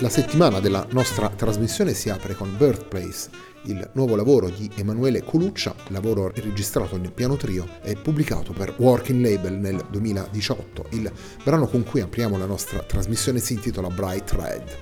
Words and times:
La 0.00 0.08
settimana 0.08 0.60
della 0.60 0.86
nostra 0.92 1.28
trasmissione 1.28 1.92
si 1.92 2.08
apre 2.08 2.34
con 2.34 2.56
Birthplace, 2.56 3.28
il 3.64 3.90
nuovo 3.92 4.16
lavoro 4.16 4.48
di 4.48 4.70
Emanuele 4.76 5.22
Coluccia, 5.22 5.74
lavoro 5.88 6.32
registrato 6.34 6.96
in 6.96 7.12
piano 7.12 7.36
trio 7.36 7.68
e 7.82 7.96
pubblicato 7.96 8.54
per 8.54 8.74
Working 8.78 9.22
Label 9.22 9.52
nel 9.58 9.84
2018. 9.90 10.86
Il 10.92 11.12
brano 11.44 11.66
con 11.66 11.84
cui 11.84 12.00
apriamo 12.00 12.38
la 12.38 12.46
nostra 12.46 12.78
trasmissione 12.78 13.40
si 13.40 13.52
intitola 13.52 13.88
Bright 13.88 14.30
Red. 14.30 14.78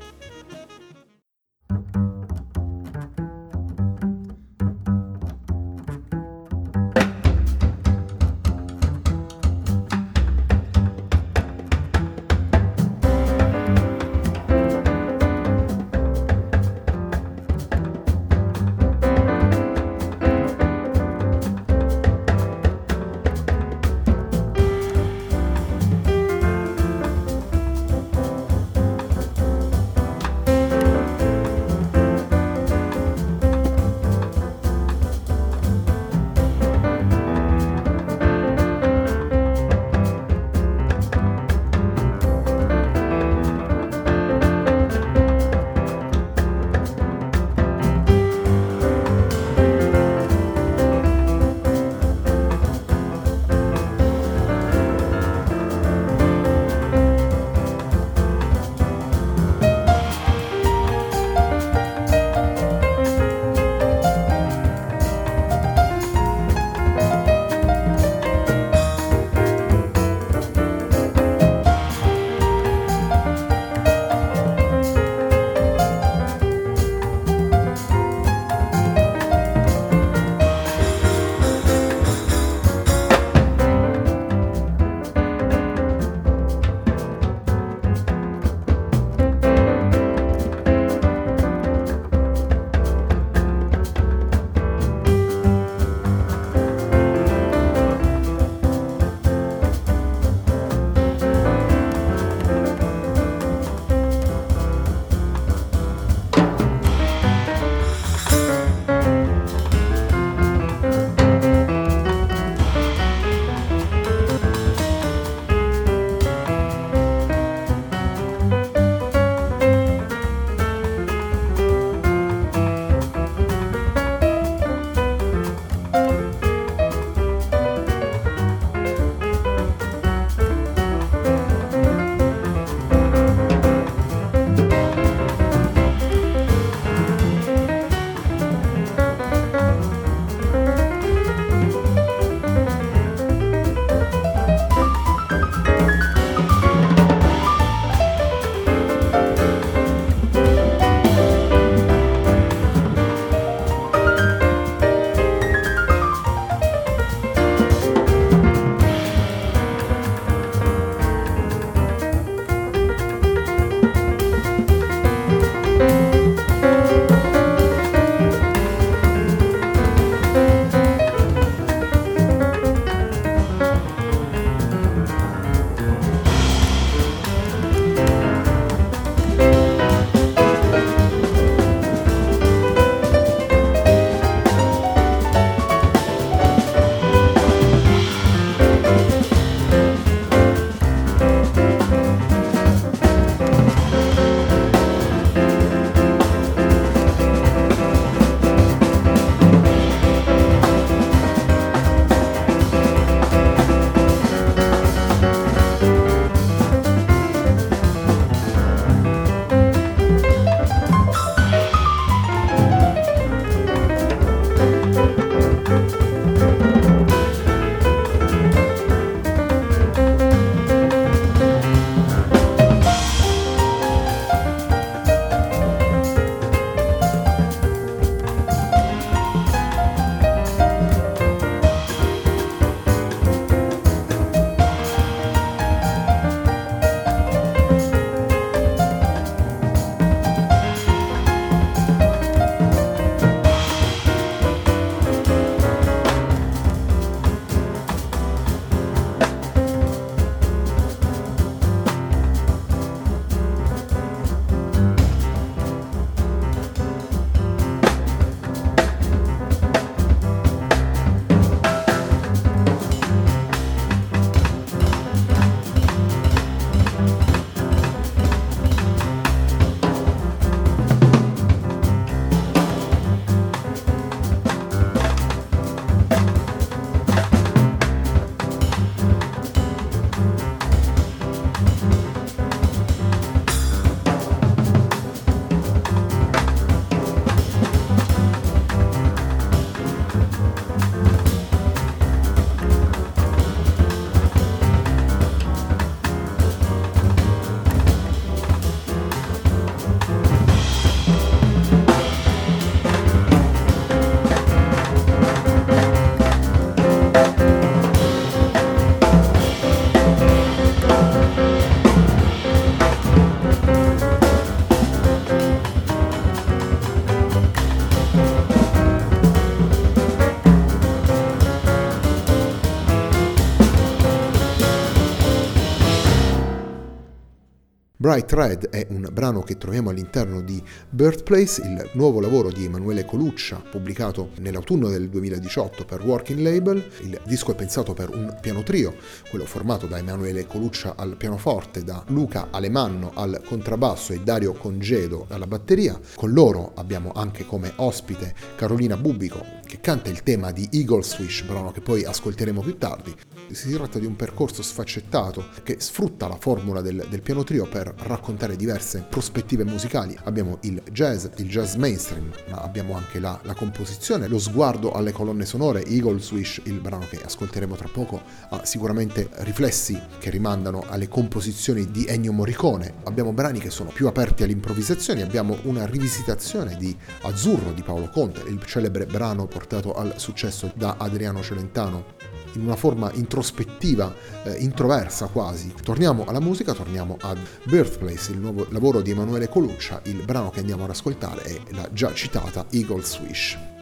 Bright 328.08 328.32
Red 328.32 328.68
è 328.70 328.86
un 328.88 329.06
brano 329.12 329.42
che 329.42 329.58
troviamo 329.58 329.90
all'interno 329.90 330.40
di 330.40 330.62
Birthplace, 330.88 331.60
il 331.60 331.90
nuovo 331.92 332.20
lavoro 332.20 332.50
di 332.50 332.64
Emanuele 332.64 333.04
Coluccia, 333.04 333.62
pubblicato 333.70 334.30
nell'autunno 334.38 334.88
del 334.88 335.10
2018 335.10 335.84
per 335.84 336.02
Working 336.02 336.40
Label. 336.40 336.82
Il 337.02 337.20
disco 337.26 337.52
è 337.52 337.54
pensato 337.54 337.92
per 337.92 338.08
un 338.08 338.34
piano 338.40 338.62
trio, 338.62 338.94
quello 339.28 339.44
formato 339.44 339.86
da 339.86 339.98
Emanuele 339.98 340.46
Coluccia 340.46 340.94
al 340.96 341.16
pianoforte, 341.18 341.84
da 341.84 342.02
Luca 342.06 342.48
Alemanno 342.50 343.10
al 343.12 343.42
contrabbasso 343.44 344.14
e 344.14 344.20
Dario 344.20 344.54
Congedo 344.54 345.26
alla 345.28 345.46
batteria. 345.46 346.00
Con 346.14 346.32
loro 346.32 346.72
abbiamo 346.76 347.12
anche 347.14 347.44
come 347.44 347.70
ospite 347.76 348.34
Carolina 348.56 348.96
Bubico, 348.96 349.44
che 349.68 349.80
canta 349.80 350.08
il 350.08 350.22
tema 350.22 350.50
di 350.50 350.66
Eagle 350.72 351.02
Swish, 351.02 351.42
brano 351.42 351.70
che 351.70 351.82
poi 351.82 352.02
ascolteremo 352.02 352.62
più 352.62 352.78
tardi. 352.78 353.14
Si 353.50 353.70
tratta 353.70 353.98
di 353.98 354.06
un 354.06 354.16
percorso 354.16 354.62
sfaccettato 354.62 355.44
che 355.62 355.76
sfrutta 355.78 356.26
la 356.26 356.36
formula 356.36 356.80
del, 356.80 357.06
del 357.08 357.20
piano 357.20 357.44
trio 357.44 357.66
per 357.66 357.92
raccontare 357.98 358.56
diverse 358.56 359.04
prospettive 359.08 359.64
musicali. 359.64 360.16
Abbiamo 360.24 360.56
il 360.62 360.82
jazz, 360.90 361.26
il 361.36 361.48
jazz 361.48 361.74
mainstream, 361.74 362.30
ma 362.48 362.62
abbiamo 362.62 362.96
anche 362.96 363.20
la, 363.20 363.38
la 363.42 363.54
composizione, 363.54 364.26
lo 364.26 364.38
sguardo 364.38 364.92
alle 364.92 365.12
colonne 365.12 365.44
sonore. 365.44 365.84
Eagle 365.84 366.18
Swish, 366.18 366.62
il 366.64 366.80
brano 366.80 367.06
che 367.06 367.20
ascolteremo 367.22 367.74
tra 367.76 367.88
poco, 367.92 368.22
ha 368.48 368.64
sicuramente 368.64 369.28
riflessi 369.40 370.00
che 370.18 370.30
rimandano 370.30 370.84
alle 370.88 371.08
composizioni 371.08 371.90
di 371.90 372.06
Ennio 372.06 372.32
Morricone. 372.32 372.94
Abbiamo 373.04 373.32
brani 373.32 373.58
che 373.58 373.70
sono 373.70 373.90
più 373.90 374.06
aperti 374.06 374.42
all'improvvisazione, 374.42 375.22
abbiamo 375.22 375.58
una 375.64 375.84
rivisitazione 375.84 376.76
di 376.76 376.96
Azzurro 377.22 377.72
di 377.72 377.82
Paolo 377.82 378.08
Conte, 378.08 378.48
il 378.48 378.64
celebre 378.64 379.04
brano 379.04 379.46
portato 379.58 379.92
al 379.92 380.14
successo 380.18 380.70
da 380.76 380.94
Adriano 380.98 381.42
Celentano 381.42 382.14
in 382.52 382.62
una 382.62 382.76
forma 382.76 383.10
introspettiva, 383.12 384.14
eh, 384.44 384.54
introversa 384.58 385.26
quasi. 385.26 385.74
Torniamo 385.82 386.24
alla 386.26 386.40
musica, 386.40 386.72
torniamo 386.72 387.16
ad 387.20 387.38
Birthplace, 387.64 388.30
il 388.30 388.38
nuovo 388.38 388.66
lavoro 388.70 389.00
di 389.00 389.10
Emanuele 389.10 389.48
Coluccia, 389.48 390.00
il 390.04 390.22
brano 390.24 390.50
che 390.50 390.60
andiamo 390.60 390.84
ad 390.84 390.90
ascoltare 390.90 391.42
è 391.42 391.60
la 391.70 391.88
già 391.92 392.14
citata 392.14 392.66
Eagle's 392.70 393.18
Wish. 393.18 393.77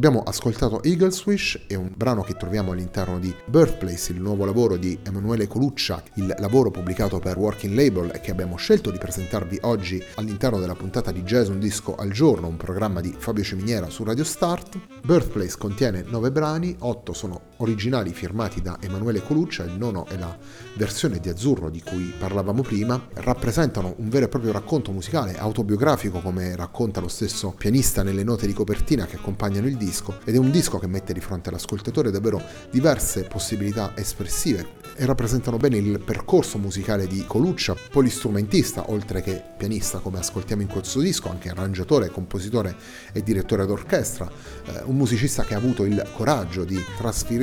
Abbiamo 0.00 0.22
ascoltato 0.22 0.82
Eagles 0.82 1.26
Wish, 1.26 1.64
è 1.66 1.74
un 1.74 1.92
brano 1.94 2.22
che 2.22 2.32
troviamo 2.32 2.72
all'interno 2.72 3.18
di 3.18 3.36
Birthplace, 3.44 4.12
il 4.12 4.20
nuovo 4.22 4.46
lavoro 4.46 4.78
di 4.78 4.98
Emanuele 5.02 5.46
Coluccia, 5.46 6.02
il 6.14 6.34
lavoro 6.38 6.70
pubblicato 6.70 7.18
per 7.18 7.36
Working 7.36 7.74
Label 7.74 8.10
e 8.14 8.20
che 8.22 8.30
abbiamo 8.30 8.56
scelto 8.56 8.90
di 8.90 8.96
presentarvi 8.96 9.58
oggi 9.60 10.02
all'interno 10.14 10.58
della 10.58 10.74
puntata 10.74 11.12
di 11.12 11.22
Jazz 11.22 11.48
Un 11.48 11.58
Disco 11.58 11.96
al 11.96 12.12
Giorno, 12.12 12.46
un 12.46 12.56
programma 12.56 13.02
di 13.02 13.14
Fabio 13.14 13.44
Ciminiera 13.44 13.90
su 13.90 14.02
Radio 14.02 14.24
Start. 14.24 14.78
Birthplace 15.04 15.58
contiene 15.58 16.02
nove 16.08 16.32
brani, 16.32 16.74
otto 16.78 17.12
sono 17.12 17.49
originali 17.60 18.12
firmati 18.12 18.60
da 18.60 18.78
Emanuele 18.80 19.22
Coluccia, 19.22 19.64
il 19.64 19.76
nono 19.76 20.06
è 20.06 20.16
la 20.16 20.36
versione 20.74 21.18
di 21.18 21.28
Azzurro 21.28 21.70
di 21.70 21.82
cui 21.82 22.12
parlavamo 22.18 22.62
prima, 22.62 23.08
rappresentano 23.14 23.94
un 23.98 24.08
vero 24.08 24.26
e 24.26 24.28
proprio 24.28 24.52
racconto 24.52 24.92
musicale 24.92 25.38
autobiografico 25.38 26.20
come 26.20 26.56
racconta 26.56 27.00
lo 27.00 27.08
stesso 27.08 27.54
pianista 27.56 28.02
nelle 28.02 28.24
note 28.24 28.46
di 28.46 28.52
copertina 28.52 29.06
che 29.06 29.16
accompagnano 29.16 29.66
il 29.66 29.76
disco 29.76 30.18
ed 30.24 30.34
è 30.34 30.38
un 30.38 30.50
disco 30.50 30.78
che 30.78 30.86
mette 30.86 31.12
di 31.12 31.20
fronte 31.20 31.48
all'ascoltatore 31.48 32.10
davvero 32.10 32.42
diverse 32.70 33.24
possibilità 33.24 33.92
espressive 33.96 34.78
e 34.96 35.06
rappresentano 35.06 35.56
bene 35.56 35.78
il 35.78 35.98
percorso 35.98 36.58
musicale 36.58 37.06
di 37.06 37.24
Coluccia, 37.26 37.74
polistrumentista 37.90 38.90
oltre 38.90 39.22
che 39.22 39.42
pianista 39.56 39.98
come 39.98 40.18
ascoltiamo 40.18 40.60
in 40.60 40.68
questo 40.68 41.00
disco, 41.00 41.30
anche 41.30 41.48
arrangiatore, 41.48 42.10
compositore 42.10 42.76
e 43.12 43.22
direttore 43.22 43.64
d'orchestra, 43.64 44.30
eh, 44.66 44.82
un 44.84 44.96
musicista 44.96 45.44
che 45.44 45.54
ha 45.54 45.56
avuto 45.56 45.84
il 45.84 46.06
coraggio 46.14 46.64
di 46.64 46.78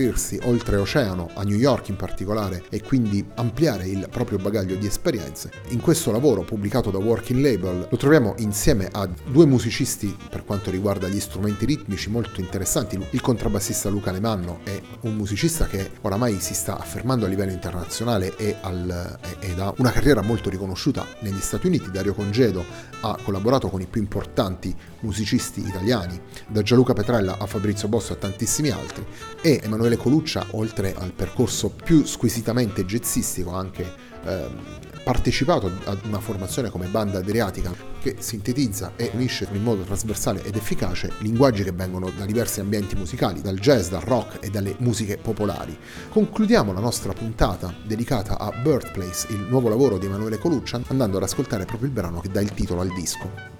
trasferirsi 0.07 0.39
oltreoceano, 0.43 1.29
a 1.33 1.43
New 1.43 1.57
York 1.57 1.89
in 1.89 1.95
particolare, 1.95 2.63
e 2.69 2.81
quindi 2.81 3.25
ampliare 3.35 3.87
il 3.87 4.07
proprio 4.09 4.37
bagaglio 4.37 4.75
di 4.75 4.85
esperienze. 4.85 5.51
In 5.69 5.81
questo 5.81 6.11
lavoro 6.11 6.43
pubblicato 6.43 6.91
da 6.91 6.97
Working 6.97 7.41
Label 7.41 7.87
lo 7.89 7.97
troviamo 7.97 8.35
insieme 8.37 8.87
a 8.91 9.07
due 9.25 9.45
musicisti 9.45 10.15
per 10.29 10.45
quanto 10.45 10.71
riguarda 10.71 11.07
gli 11.07 11.19
strumenti 11.19 11.65
ritmici 11.65 12.09
molto 12.09 12.39
interessanti. 12.39 12.99
Il 13.11 13.21
contrabbassista 13.21 13.89
Luca 13.89 14.11
Lemanno 14.11 14.59
è 14.63 14.79
un 15.01 15.15
musicista 15.15 15.65
che 15.65 15.91
oramai 16.01 16.39
si 16.39 16.53
sta 16.53 16.77
affermando 16.77 17.25
a 17.25 17.29
livello 17.29 17.51
internazionale 17.51 18.35
e, 18.37 18.55
al, 18.61 19.19
ed 19.39 19.59
ha 19.59 19.73
una 19.77 19.91
carriera 19.91 20.21
molto 20.21 20.49
riconosciuta 20.49 21.05
negli 21.19 21.39
Stati 21.39 21.67
Uniti. 21.67 21.91
Dario 21.91 22.13
Congedo 22.13 22.63
ha 23.01 23.17
collaborato 23.21 23.69
con 23.69 23.81
i 23.81 23.87
più 23.87 24.01
importanti 24.01 24.75
musicisti 25.01 25.59
italiani, 25.65 26.19
da 26.47 26.61
Gianluca 26.61 26.93
Petrella 26.93 27.37
a 27.37 27.45
Fabrizio 27.45 27.87
Bosso 27.87 28.13
a 28.13 28.17
tantissimi 28.17 28.69
altri, 28.69 29.05
e 29.41 29.59
Emanuele 29.63 29.97
Coluccia, 29.97 30.45
oltre 30.51 30.93
al 30.95 31.11
percorso 31.11 31.69
più 31.69 32.05
squisitamente 32.05 32.85
jazzistico, 32.85 33.51
anche 33.51 33.85
ehm, 34.23 34.85
partecipato 35.03 35.71
ad 35.85 35.99
una 36.03 36.19
formazione 36.19 36.69
come 36.69 36.87
banda 36.87 37.19
adriatica 37.19 37.73
che 38.01 38.17
sintetizza 38.19 38.91
e 38.97 39.09
unisce 39.13 39.47
in 39.53 39.63
modo 39.63 39.83
trasversale 39.83 40.43
ed 40.43 40.57
efficace 40.57 41.13
linguaggi 41.19 41.63
che 41.63 41.71
vengono 41.71 42.09
da 42.09 42.25
diversi 42.25 42.59
ambienti 42.59 42.95
musicali, 42.95 43.39
dal 43.39 43.57
jazz, 43.57 43.87
dal 43.87 44.01
rock 44.01 44.43
e 44.45 44.49
dalle 44.49 44.75
musiche 44.79 45.17
popolari. 45.17 45.77
Concludiamo 46.09 46.73
la 46.73 46.81
nostra 46.81 47.13
puntata 47.13 47.73
dedicata 47.85 48.37
a 48.37 48.51
Birthplace, 48.51 49.27
il 49.31 49.45
nuovo 49.49 49.69
lavoro 49.69 49.97
di 49.97 50.07
Emanuele 50.07 50.39
Coluccia, 50.39 50.81
andando 50.87 51.15
ad 51.15 51.23
ascoltare 51.23 51.63
proprio 51.63 51.87
il 51.87 51.93
brano 51.93 52.19
che 52.19 52.29
dà 52.29 52.41
il 52.41 52.51
titolo 52.51 52.81
al 52.81 52.93
disco. 52.93 53.56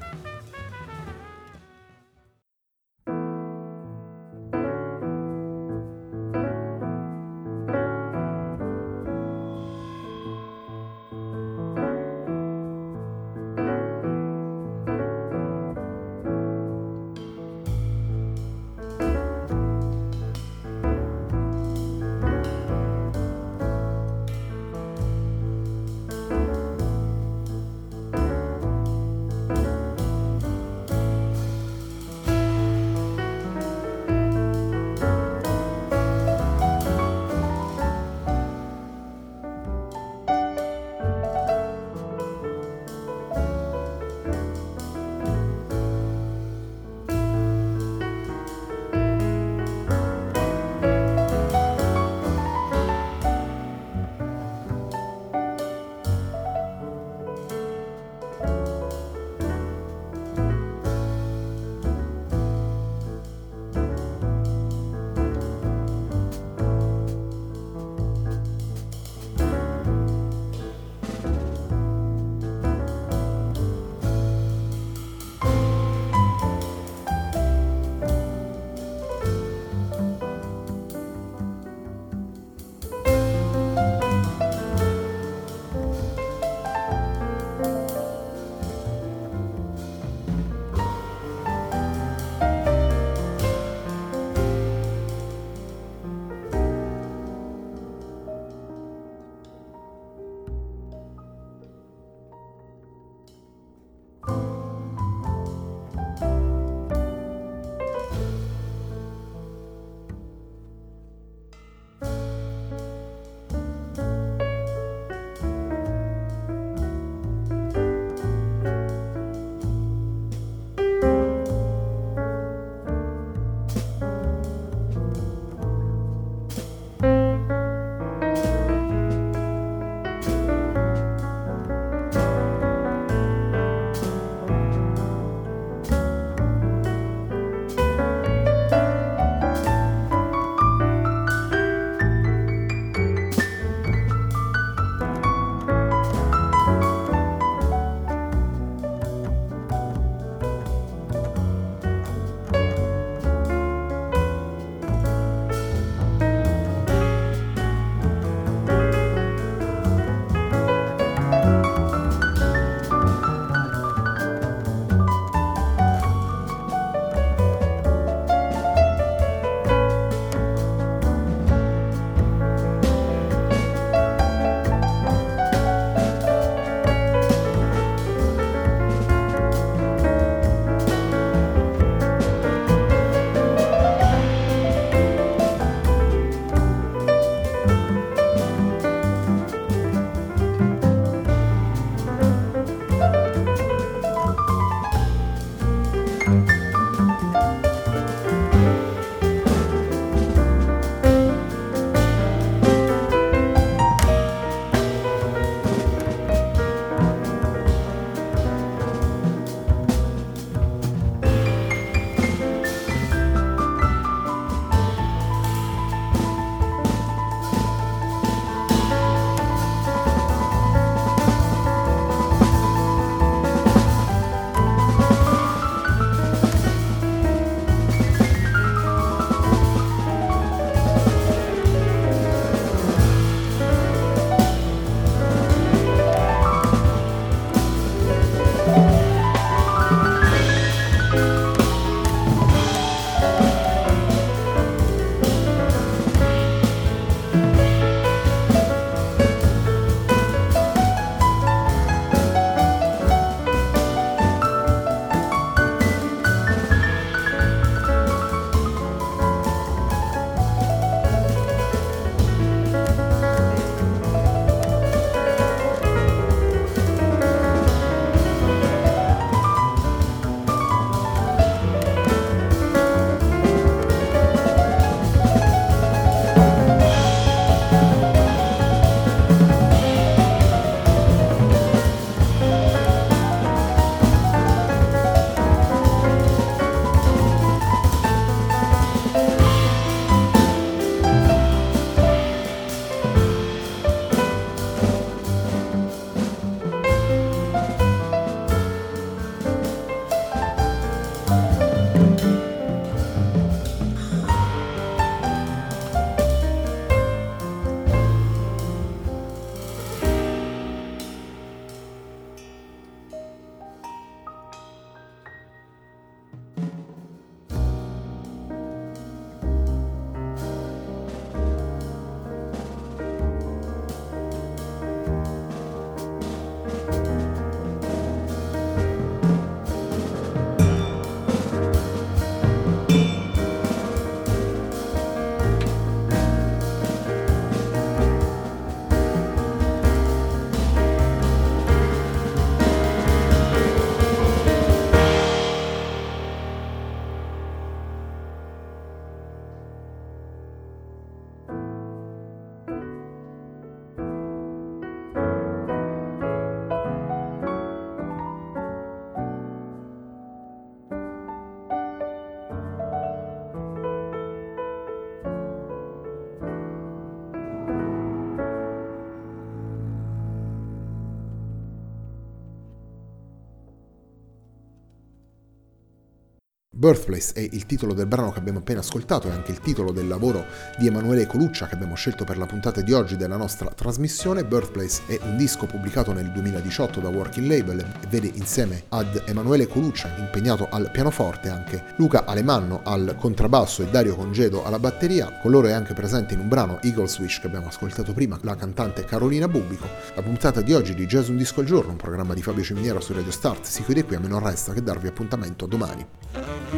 Birthplace 376.78 377.34
è 377.34 377.40
il 377.40 377.66
titolo 377.66 377.96
del 377.96 378.06
brano 378.06 378.32
che 378.32 378.38
abbiamo 378.38 378.60
appena 378.60 378.82
ascoltato, 378.82 379.28
è 379.28 379.32
anche 379.32 379.50
il 379.50 379.60
titolo 379.62 379.92
del 379.92 380.08
lavoro 380.08 380.46
di 380.78 380.86
Emanuele 380.86 381.26
Coluccia 381.26 381.66
che 381.66 381.74
abbiamo 381.74 381.96
scelto 381.96 382.24
per 382.24 382.38
la 382.38 382.46
puntata 382.46 382.82
di 382.82 382.94
oggi 382.94 383.18
della 383.18 383.36
nostra 383.36 383.70
trasmissione. 383.70 384.46
Birthplace 384.46 385.02
è 385.08 385.20
un 385.24 385.38
disco 385.38 385.66
pubblicato 385.66 386.14
nel 386.14 386.32
2018 386.32 387.00
da 387.00 387.10
Working 387.10 387.48
Label 387.48 387.80
e 387.80 388.08
vede 388.08 388.30
insieme 388.32 388.84
ad 388.90 389.24
Emanuele 389.26 389.66
Coluccia 389.66 390.14
impegnato 390.20 390.68
al 390.70 390.92
pianoforte 390.92 391.50
anche 391.50 391.84
Luca 391.96 392.26
Alemanno 392.26 392.82
al 392.84 393.16
contrabbasso 393.18 393.82
e 393.82 393.88
Dario 393.88 394.16
Congedo 394.16 394.64
alla 394.64 394.78
batteria. 394.78 395.40
Con 395.42 395.50
loro 395.50 395.66
è 395.66 395.72
anche 395.72 395.96
presente 395.96 396.36
in 396.36 396.42
un 396.42 396.48
brano 396.48 396.80
Eagles 396.84 397.18
Wish 397.18 397.40
che 397.40 397.48
abbiamo 397.48 397.70
ascoltato 397.70 398.14
prima 398.14 398.38
la 398.44 398.56
cantante 398.56 399.04
Carolina 399.04 399.48
Bubico. 399.48 399.88
La 400.14 400.22
puntata 400.22 400.62
di 400.62 400.74
oggi 400.74 400.94
di 400.94 401.08
Jazz 401.08 401.30
Un 401.30 401.38
Disco 401.38 401.62
al 401.62 401.66
Giorno, 401.66 401.90
un 401.90 401.98
programma 401.98 402.36
di 402.36 402.44
Fabio 402.44 402.64
Ciminiera 402.64 403.02
su 403.02 403.14
Radio 403.14 403.32
Start, 403.32 403.66
si 403.66 403.84
chiude 403.84 404.06
qui 404.06 404.16
a 404.16 404.20
me 404.20 404.28
non 404.28 404.44
resta 404.44 404.74
che 404.74 404.84
darvi 404.84 405.08
appuntamento 405.08 405.66
domani. 405.66 406.06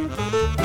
Thank 0.08 0.54
you. 0.54 0.59